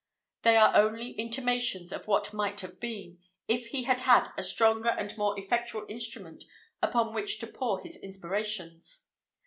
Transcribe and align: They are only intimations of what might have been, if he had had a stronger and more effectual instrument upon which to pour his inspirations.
They 0.41 0.55
are 0.57 0.75
only 0.75 1.11
intimations 1.11 1.91
of 1.91 2.07
what 2.07 2.33
might 2.33 2.61
have 2.61 2.79
been, 2.79 3.19
if 3.47 3.67
he 3.67 3.83
had 3.83 4.01
had 4.01 4.31
a 4.35 4.41
stronger 4.41 4.89
and 4.89 5.15
more 5.15 5.37
effectual 5.37 5.85
instrument 5.87 6.43
upon 6.81 7.13
which 7.13 7.37
to 7.37 7.45
pour 7.45 7.79
his 7.83 7.97
inspirations. 7.97 9.05